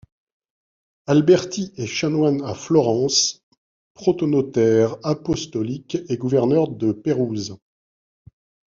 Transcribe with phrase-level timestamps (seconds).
[1.05, 3.43] Alberti est chanoine à Florence,
[3.93, 7.55] protonotaire apostolique et gouverneur de Pérouse.